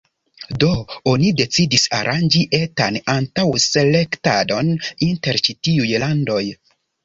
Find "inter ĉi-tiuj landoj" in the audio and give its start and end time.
5.13-6.45